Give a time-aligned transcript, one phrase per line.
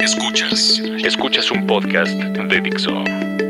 [0.00, 0.82] Escuchas.
[1.04, 3.04] Escuchas un podcast de Dixo.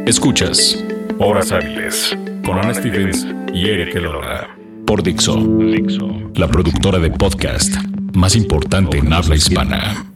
[0.05, 0.85] Escuchas
[1.19, 4.49] Horas Hábiles con Ana Stevens y Eric Elora.
[4.85, 5.37] Por Dixo.
[5.37, 6.09] Dixo.
[6.35, 7.73] La productora de podcast
[8.15, 10.10] más importante en habla hispana.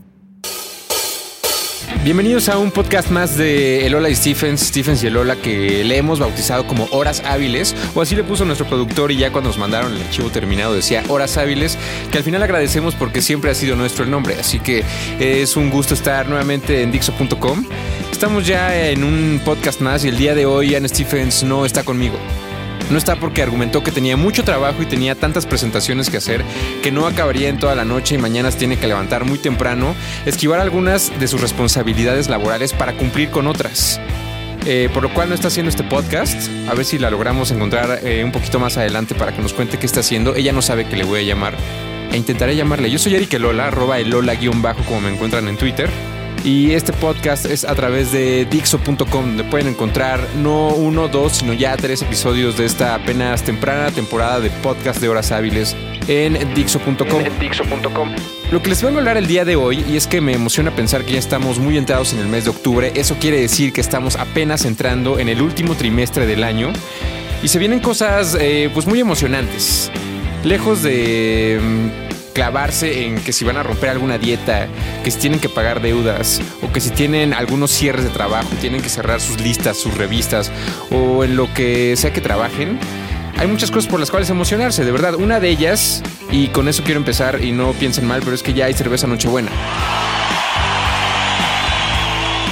[2.05, 6.19] Bienvenidos a un podcast más de Elola y Stephens, Stephens y Elola, que le hemos
[6.19, 9.95] bautizado como Horas Hábiles, o así le puso nuestro productor y ya cuando nos mandaron
[9.95, 11.79] el archivo terminado decía Horas Hábiles,
[12.13, 14.85] que al final agradecemos porque siempre ha sido nuestro el nombre, así que
[15.19, 17.65] es un gusto estar nuevamente en Dixo.com.
[18.13, 21.85] Estamos ya en un podcast más y el día de hoy Anne Stephens no está
[21.85, 22.19] conmigo.
[22.91, 26.45] No está porque argumentó que tenía mucho trabajo y tenía tantas presentaciones que hacer
[26.83, 29.95] que no acabaría en toda la noche y mañana tiene que levantar muy temprano,
[30.27, 34.01] esquivar algunas de sus responsabilidades laborales para cumplir con otras.
[34.67, 36.49] Eh, por lo cual no está haciendo este podcast.
[36.69, 39.79] A ver si la logramos encontrar eh, un poquito más adelante para que nos cuente
[39.79, 40.35] qué está haciendo.
[40.35, 41.55] Ella no sabe que le voy a llamar
[42.11, 42.91] e intentaré llamarle.
[42.91, 45.91] Yo soy Eric Elola, arroba elola-bajo como me encuentran en Twitter.
[46.45, 51.55] Y este podcast es a través de Dixo.com, donde pueden encontrar no uno, dos, sino
[51.55, 55.75] ya tres episodios de esta apenas temprana temporada de podcast de horas hábiles
[56.07, 57.23] en Dixo.com.
[58.53, 60.71] Lo que les vengo a hablar el día de hoy, y es que me emociona
[60.71, 63.81] pensar que ya estamos muy entrados en el mes de octubre, eso quiere decir que
[63.81, 66.75] estamos apenas entrando en el último trimestre del año,
[67.43, 69.91] y se vienen cosas eh, pues muy emocionantes.
[70.45, 71.59] Lejos de
[72.35, 74.67] clavarse en que si van a romper alguna dieta,
[75.03, 78.83] que si tienen que pagar deudas, o que si tienen algunos cierres de trabajo, tienen
[78.83, 80.53] que cerrar sus listas, sus revistas,
[80.91, 82.79] o en lo que sea que trabajen.
[83.39, 85.15] Hay muchas cosas por las cuales emocionarse, de verdad.
[85.15, 88.53] Una de ellas, y con eso quiero empezar, y no piensen mal, pero es que
[88.53, 89.51] ya hay cerveza Nochebuena.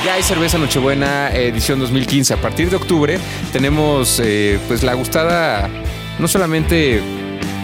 [0.04, 2.34] Ya hay cerveza Nochebuena edición 2015.
[2.34, 3.18] A partir de octubre
[3.52, 5.68] tenemos eh, pues la gustada,
[6.18, 7.00] no solamente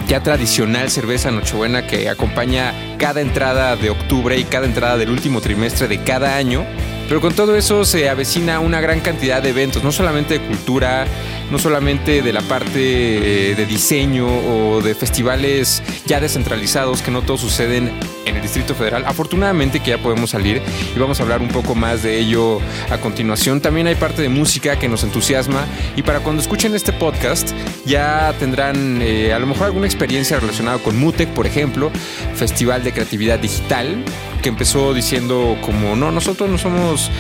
[0.09, 5.41] ya tradicional cerveza Nochebuena que acompaña cada entrada de octubre y cada entrada del último
[5.43, 6.65] trimestre de cada año.
[7.09, 11.07] Pero con todo eso se avecina una gran cantidad de eventos, no solamente de cultura,
[11.51, 17.23] no solamente de la parte eh, de diseño o de festivales ya descentralizados, que no
[17.23, 17.93] todos suceden
[18.29, 19.05] en el Distrito Federal.
[19.07, 20.63] Afortunadamente que ya podemos salir
[20.95, 23.61] y vamos a hablar un poco más de ello a continuación.
[23.61, 25.67] También hay parte de música que nos entusiasma
[25.97, 27.53] y para cuando escuchen este podcast
[27.85, 31.91] ya tendrán eh, a lo mejor alguna experiencia relacionada con Mutec, por ejemplo,
[32.35, 34.05] Festival de Creatividad Digital,
[34.43, 37.11] que empezó diciendo como no, nosotros no somos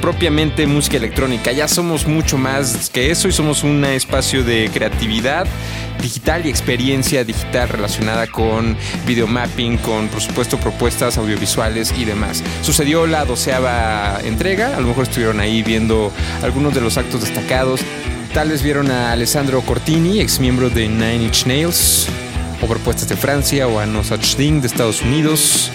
[0.00, 5.46] propiamente música electrónica, ya somos mucho más que eso y somos un espacio de creatividad
[6.00, 8.76] digital y experiencia digital relacionada con
[9.06, 12.42] videomapping, con por supuesto propuestas audiovisuales y demás.
[12.62, 17.80] Sucedió la doceava entrega, a lo mejor estuvieron ahí viendo algunos de los actos destacados.
[18.34, 22.08] Tal vez vieron a Alessandro Cortini, ex miembro de Nine Inch Nails,
[22.60, 25.70] o propuestas de Francia, o a No Such Thing de Estados Unidos.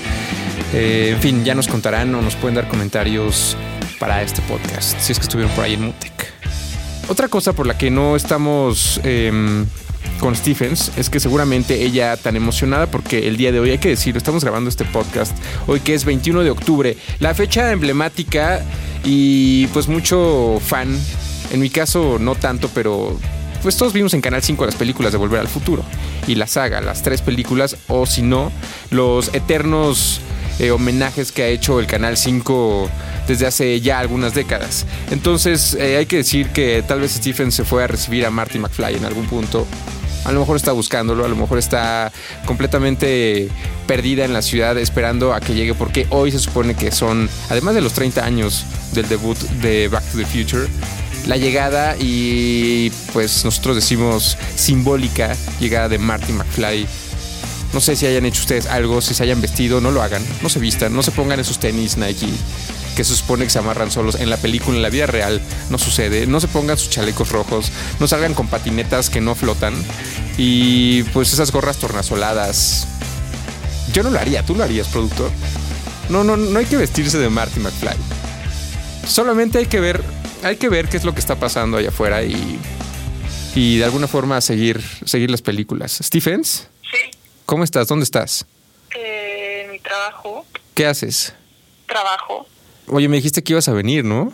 [0.74, 3.58] Eh, en fin, ya nos contarán o nos pueden dar comentarios
[4.00, 6.34] para este podcast, si es que estuvieron por ahí en Mutec.
[7.08, 9.66] Otra cosa por la que no estamos em,
[10.20, 13.90] con Stephens es que seguramente ella tan emocionada porque el día de hoy, hay que
[13.90, 15.36] decirlo, estamos grabando este podcast
[15.66, 18.64] hoy que es 21 de octubre, la fecha emblemática
[19.04, 20.96] y pues mucho fan,
[21.52, 23.18] en mi caso no tanto, pero
[23.64, 25.84] pues todos vimos en Canal 5 las películas de Volver al Futuro
[26.28, 28.52] y la saga, las tres películas o si no,
[28.92, 30.22] los eternos
[30.60, 32.90] eh, homenajes que ha hecho el Canal 5
[33.28, 34.86] desde hace ya algunas décadas.
[35.12, 38.60] Entonces eh, hay que decir que tal vez Stephen se fue a recibir a Marty
[38.60, 39.66] McFly en algún punto.
[40.26, 42.12] A lo mejor está buscándolo, a lo mejor está
[42.46, 43.50] completamente
[43.88, 47.74] perdida en la ciudad esperando a que llegue porque hoy se supone que son, además
[47.74, 50.68] de los 30 años del debut de Back to the Future,
[51.28, 56.88] la llegada y pues nosotros decimos simbólica llegada de Marty McFly
[57.74, 60.50] no sé si hayan hecho ustedes algo, si se hayan vestido, no lo hagan, no
[60.50, 62.30] se vistan, no se pongan esos tenis Nike
[63.00, 64.16] que se supone que se amarran solos.
[64.16, 66.28] En la película, en la vida real, no sucede.
[66.28, 67.72] No se pongan sus chalecos rojos,
[68.02, 69.74] no salgan con patinetas que no flotan
[70.38, 72.88] y pues esas gorras tornasoladas.
[73.94, 75.32] Yo no lo haría, tú lo harías, productor.
[76.10, 77.96] No, no, no hay que vestirse de Marty McFly.
[79.08, 80.04] Solamente hay que ver,
[80.44, 82.60] hay que ver qué es lo que está pasando allá afuera y,
[83.56, 86.00] y de alguna forma seguir, seguir las películas.
[86.04, 86.68] Stephens.
[87.50, 87.88] ¿Cómo estás?
[87.88, 88.46] ¿Dónde estás?
[88.96, 90.46] Eh, mi trabajo.
[90.76, 91.34] ¿Qué haces?
[91.88, 92.46] Trabajo.
[92.86, 94.32] Oye, me dijiste que ibas a venir, ¿no?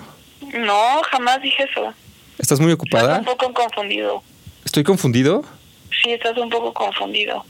[0.54, 1.94] No, jamás dije eso.
[2.38, 3.20] ¿Estás muy ocupada?
[3.20, 4.22] Estás un poco confundido.
[4.66, 5.46] ¿Estoy confundido?
[6.04, 7.46] Sí, estás un poco confundido.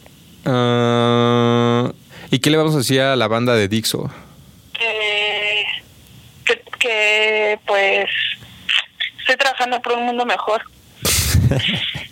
[0.45, 1.91] Uh,
[2.29, 4.11] ¿Y qué le vamos a decir a la banda de Dixo?
[4.71, 5.65] Que,
[6.45, 8.07] que, que pues
[9.17, 10.61] estoy trabajando por un mundo mejor.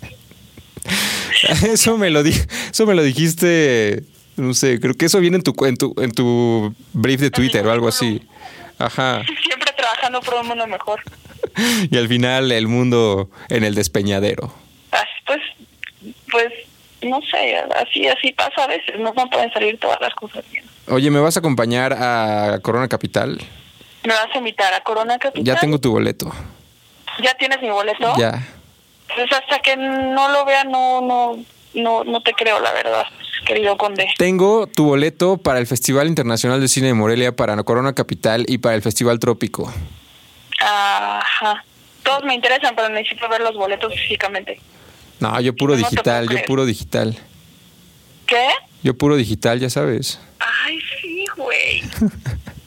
[1.63, 2.33] eso me lo di
[2.73, 4.03] eso me lo dijiste,
[4.35, 7.63] no sé, creo que eso viene en tu en tu, en tu brief de Twitter
[7.67, 8.19] o algo así.
[8.79, 9.23] Ajá.
[9.43, 10.99] Siempre trabajando por un mundo mejor.
[11.91, 14.51] y al final el mundo en el despeñadero.
[15.27, 15.39] Pues,
[16.31, 16.51] pues,
[17.03, 20.65] no sé, así, así pasa a veces, no, no pueden salir todas las cosas bien.
[20.87, 23.39] Oye, ¿me vas a acompañar a Corona Capital?
[24.03, 25.45] ¿Me vas a invitar a Corona Capital?
[25.45, 26.33] Ya tengo tu boleto.
[27.21, 28.13] ¿Ya tienes mi boleto?
[28.17, 28.47] Ya.
[29.15, 31.37] Pues hasta que no lo vea, no, no,
[31.73, 33.05] no, no te creo, la verdad,
[33.45, 34.07] querido conde.
[34.17, 38.59] Tengo tu boleto para el Festival Internacional de Cine de Morelia, para Corona Capital y
[38.59, 39.73] para el Festival Trópico.
[40.59, 41.63] Ajá.
[42.03, 44.59] Todos me interesan, pero necesito ver los boletos físicamente.
[45.19, 47.17] No, yo puro digital, yo puro digital.
[48.25, 48.47] ¿Qué?
[48.83, 50.19] Yo puro digital, ya sabes.
[50.39, 51.83] Ay, sí, güey.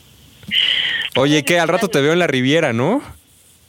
[1.16, 1.60] Oye, ¿qué?
[1.60, 3.02] Al rato te veo en la Riviera, ¿no?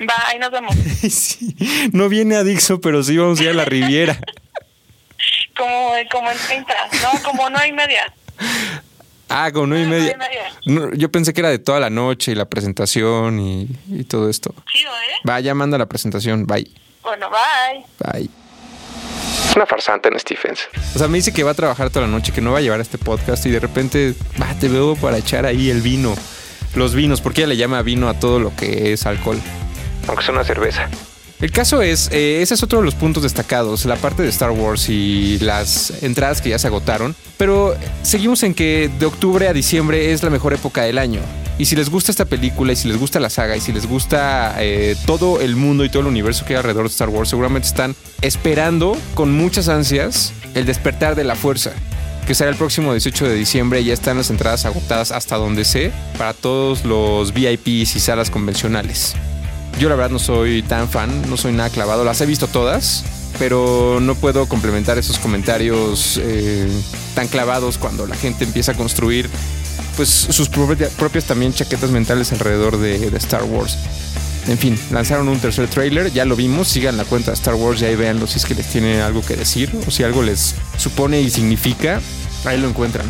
[0.01, 0.75] Va, ahí nos vemos.
[1.09, 1.55] sí.
[1.91, 4.19] No viene a Dixo, pero sí vamos a ir a la Riviera.
[5.57, 6.73] como, como en 30,
[7.03, 8.13] no, como no hay media.
[9.29, 10.89] Ah, como nueve y media.
[10.93, 14.53] yo pensé que era de toda la noche y la presentación y, todo esto.
[14.71, 15.15] Chido, ¿eh?
[15.23, 16.45] Vaya, manda la presentación.
[16.45, 16.71] Bye.
[17.03, 17.85] Bueno, bye.
[17.99, 18.29] Bye.
[19.49, 20.61] Es una farsante en Stephens.
[20.95, 22.61] O sea, me dice que va a trabajar toda la noche, que no va a
[22.61, 26.15] llevar este podcast y de repente, va, te veo para echar ahí el vino.
[26.75, 29.41] Los vinos, porque ella le llama vino a todo lo que es alcohol.
[30.07, 30.89] Aunque es una cerveza.
[31.39, 34.49] El caso es, eh, ese es otro de los puntos destacados, la parte de Star
[34.49, 39.53] Wars y las entradas que ya se agotaron, pero seguimos en que de octubre a
[39.53, 41.21] diciembre es la mejor época del año.
[41.59, 43.87] Y si les gusta esta película y si les gusta la saga y si les
[43.87, 47.29] gusta eh, todo el mundo y todo el universo que hay alrededor de Star Wars,
[47.29, 51.71] seguramente están esperando con muchas ansias el despertar de la fuerza
[52.25, 53.83] que será el próximo 18 de diciembre.
[53.83, 59.15] Ya están las entradas agotadas hasta donde sé para todos los VIPs y salas convencionales.
[59.79, 63.03] Yo la verdad no soy tan fan, no soy nada clavado, las he visto todas,
[63.37, 66.67] pero no puedo complementar esos comentarios eh,
[67.13, 69.29] tan clavados cuando la gente empieza a construir
[69.95, 73.77] pues sus propias también chaquetas mentales alrededor de, Star Wars.
[74.47, 77.81] En fin, lanzaron un tercer trailer, ya lo vimos, sigan la cuenta de Star Wars
[77.81, 80.55] y ahí véanlo si es que les tiene algo que decir o si algo les
[80.77, 81.99] supone y significa,
[82.45, 83.05] ahí lo encuentran.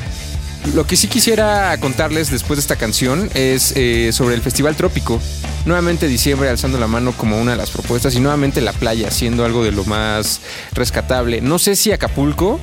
[0.73, 5.19] Lo que sí quisiera contarles después de esta canción es eh, sobre el Festival Trópico.
[5.65, 9.45] Nuevamente diciembre alzando la mano como una de las propuestas y nuevamente la playa siendo
[9.45, 10.41] algo de lo más
[10.73, 11.41] rescatable.
[11.41, 12.59] No sé si Acapulco,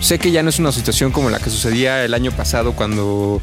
[0.00, 3.40] sé que ya no es una situación como la que sucedía el año pasado cuando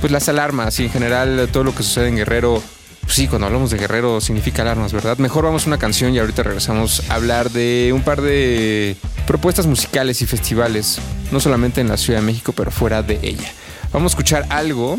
[0.00, 2.62] pues las alarmas y en general todo lo que sucede en Guerrero
[3.10, 5.18] pues sí, cuando hablamos de Guerrero significa alarmas, ¿verdad?
[5.18, 8.94] Mejor vamos a una canción y ahorita regresamos a hablar de un par de
[9.26, 11.00] propuestas musicales y festivales,
[11.32, 13.50] no solamente en la Ciudad de México, pero fuera de ella.
[13.92, 14.96] Vamos a escuchar algo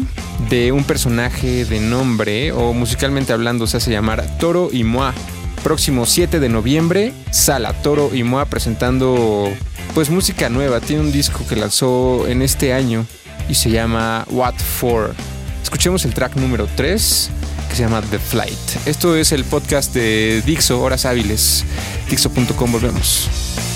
[0.49, 5.13] de un personaje de nombre, o musicalmente hablando se hace llamar Toro y Moa.
[5.63, 9.49] Próximo 7 de noviembre, Sala Toro y Moa presentando
[9.93, 10.81] pues música nueva.
[10.81, 13.05] Tiene un disco que lanzó en este año
[13.47, 15.15] y se llama What For.
[15.63, 17.29] Escuchemos el track número 3
[17.71, 18.85] que se llama The Flight.
[18.85, 21.63] Esto es el podcast de Dixo, Horas Hábiles.
[22.09, 23.70] Dixo.com, volvemos.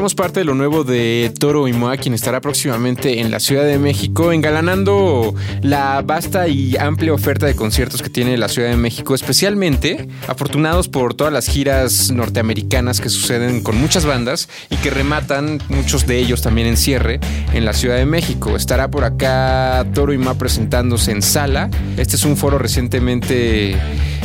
[0.00, 3.66] Escuchamos parte de lo nuevo de Toro y Moa, quien estará próximamente en la Ciudad
[3.66, 8.78] de México, engalanando la vasta y amplia oferta de conciertos que tiene la Ciudad de
[8.78, 14.88] México, especialmente afortunados por todas las giras norteamericanas que suceden con muchas bandas y que
[14.88, 17.20] rematan, muchos de ellos también en cierre,
[17.52, 18.56] en la Ciudad de México.
[18.56, 21.68] Estará por acá Toro y Moa presentándose en sala.
[21.98, 23.76] Este es un foro recientemente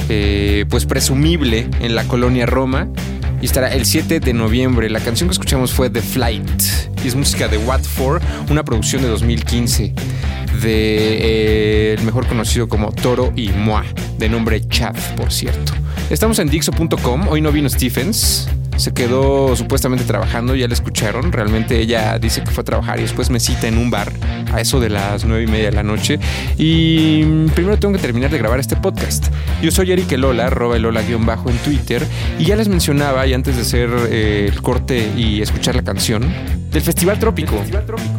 [0.08, 2.88] eh, pues presumible en la colonia Roma
[3.42, 4.89] y estará el 7 de noviembre.
[4.89, 6.62] La canción que escuchamos fue The Flight
[7.04, 9.94] y es música de What For, una producción de 2015
[10.62, 13.84] de eh, mejor conocido como Toro y Moi,
[14.18, 15.74] de nombre Chad, por cierto.
[16.10, 21.32] Estamos en Dixo.com, hoy no vino Stephens, se quedó supuestamente trabajando, ya la escucharon.
[21.32, 24.12] Realmente ella dice que fue a trabajar y después me cita en un bar
[24.51, 26.20] a eso de las nueve y media de la noche.
[26.58, 27.24] Y
[27.55, 29.27] primero tengo que terminar de grabar este podcast.
[29.62, 32.05] Yo soy Eric Elola, arroba Elola-bajo en Twitter.
[32.39, 36.34] Y ya les mencionaba, y antes de hacer eh, el corte y escuchar la canción,
[36.75, 37.55] del Festival Trópico.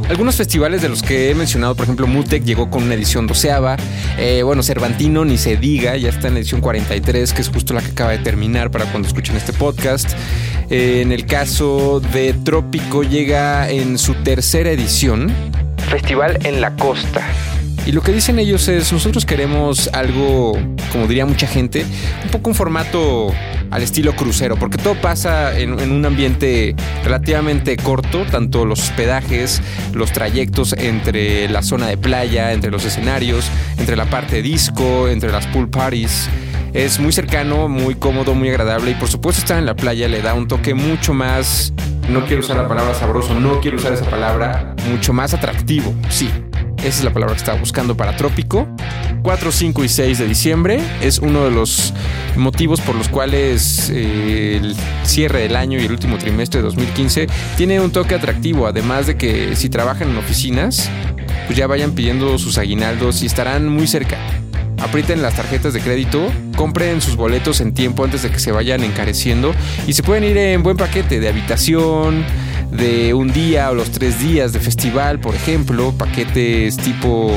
[0.08, 3.76] Algunos festivales de los que he mencionado, por ejemplo, Mutec llegó con una edición doceava.
[4.16, 7.74] Eh, bueno, Cervantino ni se diga, ya está en la edición 43, que es justo
[7.74, 10.10] la que acaba de terminar para cuando escuchen este podcast.
[10.70, 15.30] Eh, en el caso de Trópico llega en su tercera edición.
[15.90, 17.28] Festival en la Costa.
[17.86, 20.58] Y lo que dicen ellos es, nosotros queremos algo,
[20.90, 21.86] como diría mucha gente,
[22.24, 23.32] un poco un formato
[23.70, 26.74] al estilo crucero, porque todo pasa en, un ambiente
[27.04, 29.62] relativamente corto, tanto los hospedajes,
[29.92, 33.46] los trayectos entre la zona de playa, entre los escenarios,
[33.78, 36.28] entre la parte disco, entre las pool parties.
[36.72, 40.22] Es muy cercano, muy cómodo, muy agradable y por supuesto estar en la playa le
[40.22, 41.72] da un toque mucho más,
[42.08, 46.28] no quiero usar la palabra sabroso, no quiero usar esa palabra, mucho más atractivo, sí.
[46.86, 48.68] Esa es la palabra que estaba buscando para Trópico.
[49.24, 51.92] 4, 5 y 6 de diciembre es uno de los
[52.36, 57.26] motivos por los cuales eh, el cierre del año y el último trimestre de 2015
[57.56, 60.88] tiene un toque atractivo, además de que si trabajan en oficinas,
[61.46, 64.18] pues ya vayan pidiendo sus aguinaldos y estarán muy cerca
[64.78, 68.84] aprieten las tarjetas de crédito, compren sus boletos en tiempo antes de que se vayan
[68.84, 69.54] encareciendo
[69.86, 72.24] y se pueden ir en buen paquete de habitación,
[72.76, 77.32] de un día o los tres días de festival, por ejemplo, paquetes tipo,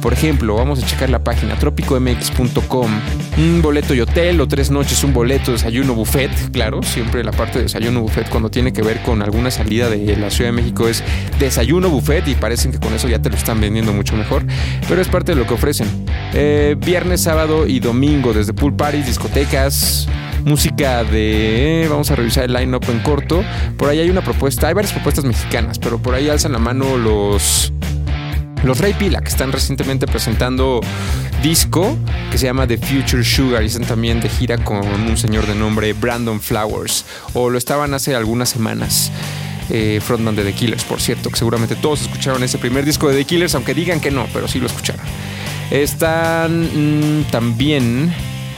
[0.00, 2.90] por ejemplo, vamos a checar la página tropicomx.com,
[3.38, 7.58] un boleto y hotel o tres noches, un boleto, desayuno buffet, claro, siempre la parte
[7.58, 10.88] de desayuno buffet cuando tiene que ver con alguna salida de la Ciudad de México
[10.88, 11.02] es
[11.38, 14.44] desayuno buffet y parecen que con eso ya te lo están vendiendo mucho mejor,
[14.88, 15.88] pero es parte de lo que ofrecen.
[16.32, 20.08] Eh, viernes, sábado y domingo desde pool parties, discotecas,
[20.44, 21.86] música de.
[21.88, 23.42] Vamos a revisar el line-up en corto.
[23.76, 26.96] Por ahí hay una propuesta, hay varias propuestas mexicanas, pero por ahí alzan la mano
[26.96, 27.72] los.
[28.62, 30.80] Los Rey Pila, que están recientemente presentando
[31.42, 31.96] disco
[32.30, 35.54] que se llama The Future Sugar y están también de gira con un señor de
[35.54, 39.10] nombre Brandon Flowers, o lo estaban hace algunas semanas.
[39.72, 43.16] Eh, frontman de The Killers, por cierto, que seguramente todos escucharon ese primer disco de
[43.16, 45.06] The Killers, aunque digan que no, pero sí lo escucharon.
[45.70, 48.12] Están mm, también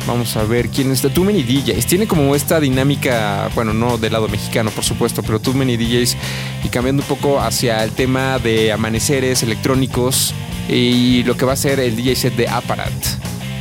[0.07, 1.09] Vamos a ver quién está.
[1.09, 1.87] Too Many DJs.
[1.87, 6.17] Tiene como esta dinámica, bueno, no del lado mexicano, por supuesto, pero Too Many DJs.
[6.65, 10.35] Y cambiando un poco hacia el tema de amaneceres electrónicos
[10.69, 12.93] y lo que va a ser el DJ set de Apparat.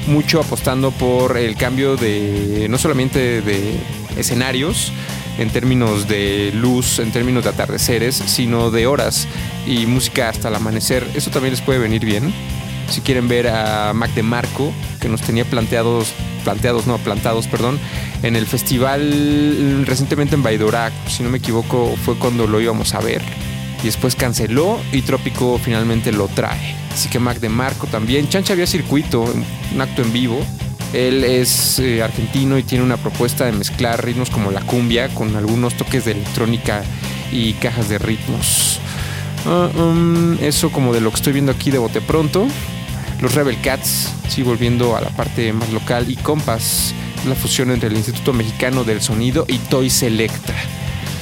[0.07, 3.79] Mucho apostando por el cambio de, no solamente de
[4.17, 4.91] escenarios,
[5.37, 9.27] en términos de luz, en términos de atardeceres, sino de horas
[9.67, 11.07] y música hasta el amanecer.
[11.13, 12.33] Eso también les puede venir bien.
[12.89, 17.79] Si quieren ver a Mac de Marco, que nos tenía planteados planteados, no, plantados, perdón,
[18.23, 22.99] en el festival recientemente en Baidorac, si no me equivoco, fue cuando lo íbamos a
[22.99, 23.21] ver.
[23.81, 26.75] Y después canceló y Trópico finalmente lo trae.
[26.93, 28.29] Así que Mac de Marco también.
[28.29, 30.45] Chancha había circuito, un acto en vivo.
[30.93, 35.35] Él es eh, argentino y tiene una propuesta de mezclar ritmos como la cumbia con
[35.35, 36.83] algunos toques de electrónica
[37.31, 38.79] y cajas de ritmos.
[39.45, 42.47] Ah, um, eso como de lo que estoy viendo aquí de bote pronto.
[43.21, 46.93] Los Rebel Cats, sí, volviendo a la parte más local, y Compass,
[47.27, 50.55] la fusión entre el Instituto Mexicano del Sonido y Toy Selecta.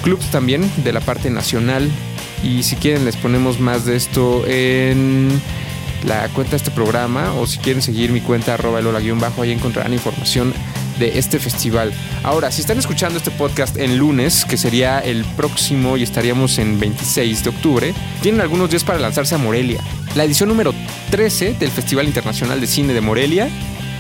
[0.04, 1.90] Clubs también de la parte nacional.
[2.42, 5.42] Y si quieren les ponemos más de esto en
[6.08, 9.94] la cuenta de este programa o si quieren seguir mi cuenta arroba bajo ahí encontrarán
[9.94, 10.54] información
[11.00, 11.94] de este festival.
[12.24, 16.80] Ahora, si están escuchando este podcast en lunes, que sería el próximo y estaríamos en
[16.80, 19.82] 26 de octubre, tienen algunos días para lanzarse a Morelia.
[20.16, 20.74] La edición número
[21.12, 23.50] 13 del Festival Internacional de Cine de Morelia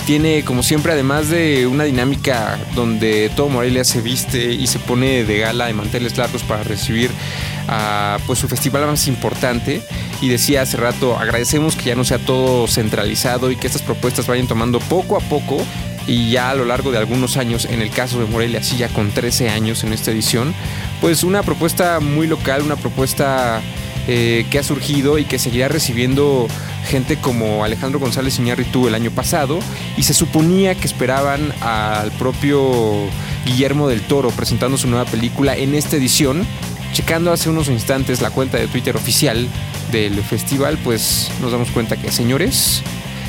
[0.05, 5.23] tiene como siempre además de una dinámica donde todo Morelia se viste y se pone
[5.23, 7.11] de gala de manteles largos para recibir
[7.67, 9.83] a pues su festival más importante
[10.19, 14.25] y decía hace rato agradecemos que ya no sea todo centralizado y que estas propuestas
[14.25, 15.63] vayan tomando poco a poco
[16.09, 18.89] y ya a lo largo de algunos años, en el caso de Morelia, así ya
[18.89, 20.55] con 13 años en esta edición,
[21.01, 23.61] pues una propuesta muy local, una propuesta
[24.07, 26.47] eh, que ha surgido y que seguirá recibiendo
[26.87, 29.59] gente como Alejandro González Iñárritu el año pasado
[29.97, 33.07] y se suponía que esperaban al propio
[33.45, 36.43] Guillermo del Toro presentando su nueva película en esta edición.
[36.91, 39.47] Checando hace unos instantes la cuenta de Twitter oficial
[39.91, 42.81] del festival, pues nos damos cuenta que, señores,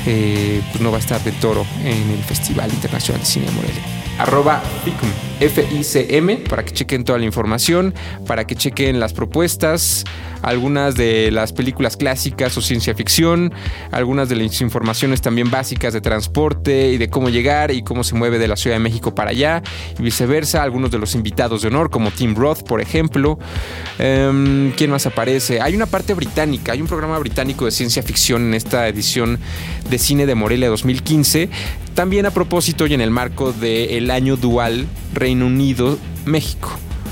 [0.05, 3.51] eh, pues no va a estar del Toro en el Festival Internacional de Cine de
[3.51, 3.83] Morelia
[4.21, 7.95] arroba FICM, F-I-C-M, para que chequen toda la información,
[8.27, 10.03] para que chequen las propuestas,
[10.43, 13.51] algunas de las películas clásicas o ciencia ficción,
[13.91, 18.13] algunas de las informaciones también básicas de transporte y de cómo llegar y cómo se
[18.13, 19.63] mueve de la Ciudad de México para allá
[19.97, 23.39] y viceversa, algunos de los invitados de honor como Tim Roth, por ejemplo.
[23.97, 25.61] Em, ¿Quién más aparece?
[25.61, 29.39] Hay una parte británica, hay un programa británico de ciencia ficción en esta edición
[29.89, 31.49] de cine de Morelia 2015
[31.93, 36.69] también a propósito y en el marco del año dual Reino Unido-México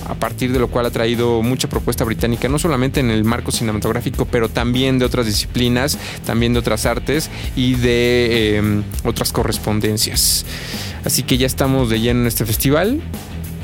[0.10, 3.52] a partir de lo cual ha traído mucha propuesta británica, no solamente en el marco
[3.52, 10.46] cinematográfico, pero también de otras disciplinas, también de otras artes y de em, otras correspondencias.
[11.06, 13.00] Así que ya estamos de lleno en este festival.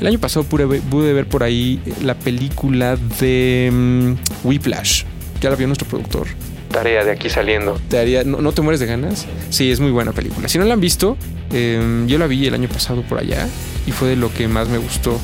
[0.00, 0.66] El año pasado pude,
[1.12, 5.02] ver por ahí la película de um, Whiplash.
[5.40, 6.28] Ya la vio nuestro productor
[6.76, 7.80] tarea de aquí saliendo.
[7.88, 9.26] Te ¿no, te mueres de ganas?
[9.48, 10.46] Sí, es muy buena película.
[10.46, 11.16] Si no la han visto,
[11.52, 13.48] em, yo la vi el año pasado por allá
[13.86, 15.18] y fue de lo que más me gustó.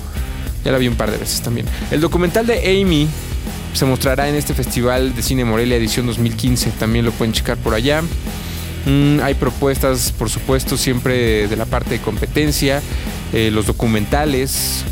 [0.65, 1.67] Ya la vi un par de veces también.
[1.91, 3.09] El documental de Amy
[3.73, 6.71] se mostrará en este Festival de Cine Morelia edición 2015.
[6.79, 8.03] También lo pueden checar por allá.
[8.87, 12.81] Mm, hay propuestas, por supuesto, siempre de la parte de competencia.
[13.33, 14.85] Eh, los documentales.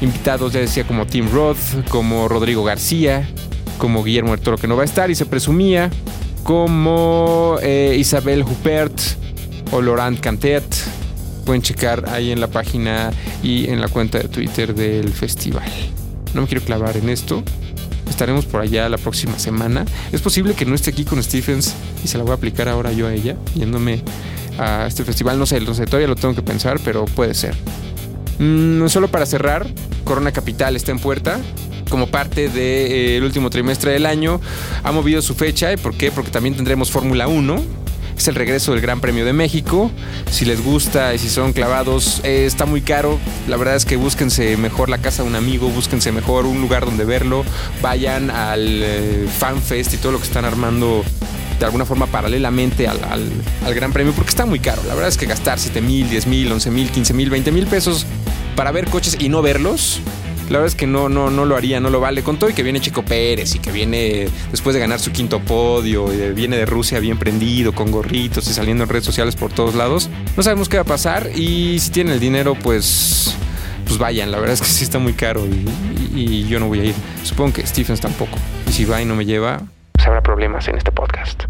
[0.00, 3.28] Invitados, ya decía, como Tim Roth, como Rodrigo García,
[3.78, 5.90] como Guillermo del Toro que no va a estar y se presumía
[6.42, 9.00] como eh, Isabel Huppert
[9.72, 10.64] o Laurent Cantet.
[11.44, 13.10] Pueden checar ahí en la página
[13.42, 15.68] y en la cuenta de Twitter del festival.
[16.34, 17.42] No me quiero clavar en esto.
[18.08, 19.84] Estaremos por allá la próxima semana.
[20.12, 22.92] Es posible que no esté aquí con Stephens y se la voy a aplicar ahora
[22.92, 24.02] yo a ella, yéndome
[24.58, 25.38] a este festival.
[25.38, 27.56] No sé, no sé, todavía lo tengo que pensar, pero puede ser.
[28.38, 29.66] Mm, solo para cerrar,
[30.04, 31.40] Corona Capital está en puerta
[31.88, 34.40] como parte del de, eh, último trimestre del año.
[34.82, 35.72] Ha movido su fecha.
[35.72, 36.10] ¿Y por qué?
[36.10, 37.81] Porque también tendremos Fórmula 1.
[38.22, 39.90] Es el regreso del Gran Premio de México.
[40.30, 43.18] Si les gusta y si son clavados, eh, está muy caro.
[43.48, 46.84] La verdad es que búsquense mejor la casa de un amigo, búsquense mejor un lugar
[46.84, 47.44] donde verlo.
[47.82, 51.02] Vayan al eh, FanFest y todo lo que están armando
[51.58, 54.82] de alguna forma paralelamente al, al, Gran Premio, porque está muy caro.
[54.86, 57.66] La verdad es que gastar 7 mil, 10 mil, 11 mil, 15 mil, 20 mil
[57.66, 58.06] pesos
[58.54, 59.98] para ver coches y no verlos,
[60.52, 62.22] la verdad es que no, no, no lo haría, no lo vale.
[62.22, 65.40] Con todo y que viene Chico Pérez y que viene después de ganar su quinto
[65.40, 69.50] podio, y viene de Rusia bien prendido, con gorritos y saliendo en redes sociales por
[69.50, 70.10] todos lados.
[70.36, 73.34] No sabemos qué va a pasar y si tienen el dinero, pues,
[73.86, 74.30] pues vayan.
[74.30, 76.94] La verdad es que sí está muy caro y, yo no voy a ir.
[77.24, 78.36] Supongo que Stephens tampoco.
[78.68, 79.62] Y si va y no me lleva,
[79.92, 81.44] pues habrá problemas en este podcast.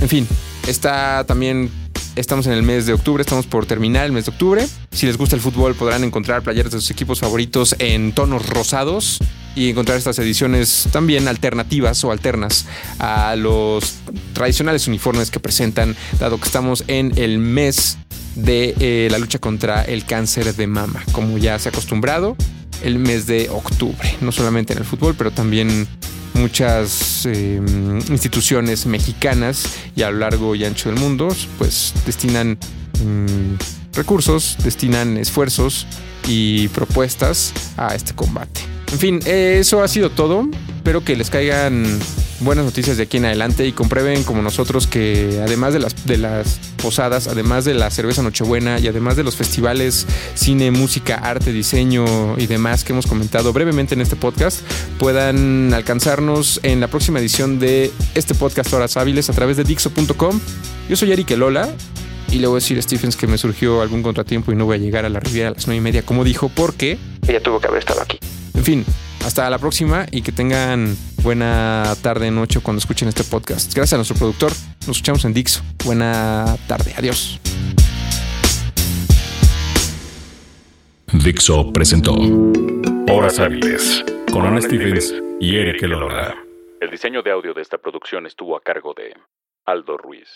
[0.00, 0.26] En fin,
[0.66, 1.70] está también
[2.16, 4.68] Estamos en el mes de octubre, estamos por terminar el mes de octubre.
[4.92, 9.18] Si les gusta el fútbol podrán encontrar playeras de sus equipos favoritos en tonos rosados
[9.56, 12.66] y encontrar estas ediciones también alternativas o alternas
[13.00, 13.96] a los
[14.32, 17.98] tradicionales uniformes que presentan, dado que estamos en el mes
[18.36, 22.36] de eh, la lucha contra el cáncer de mama, como ya se ha acostumbrado,
[22.84, 25.88] el mes de octubre, no solamente en el fútbol, pero también
[26.34, 29.64] muchas em, instituciones mexicanas
[29.96, 32.58] y a lo largo y ancho del mundo, pues destinan
[33.02, 33.54] mm,
[33.94, 35.86] recursos, destinan esfuerzos
[36.26, 38.60] y propuestas a este combate.
[38.92, 40.46] En fin, eso ha sido todo.
[40.76, 41.98] Espero que les caigan
[42.44, 46.18] buenas noticias de aquí en adelante y comprueben como nosotros que además de las, de
[46.18, 51.52] las posadas, además de la cerveza Nochebuena y además de los festivales cine, música, arte,
[51.52, 54.60] diseño y demás que hemos comentado brevemente en este podcast,
[54.98, 60.38] puedan alcanzarnos en la próxima edición de este podcast Horas Hábiles a través de Dixo.com.
[60.88, 61.74] Yo soy Eric Elola
[62.30, 64.76] y le voy a decir a Stephens que me surgió algún contratiempo y no voy
[64.76, 67.58] a llegar a la Riviera a las nueve y media, como dijo, porque ella tuvo
[67.60, 68.18] que haber estado aquí.
[68.52, 68.84] En fin,
[69.24, 73.74] hasta la próxima y que tengan buena tarde, noche cuando escuchen este podcast.
[73.74, 74.52] Gracias a nuestro productor.
[74.86, 75.62] Nos escuchamos en Dixo.
[75.84, 76.92] Buena tarde.
[76.96, 77.40] Adiós.
[81.12, 82.14] Dixo presentó
[83.10, 86.34] Horas Hábiles con Ana Stevens y Eric Elora.
[86.80, 89.14] El diseño de audio de esta producción estuvo a cargo de
[89.64, 90.28] Aldo Ruiz.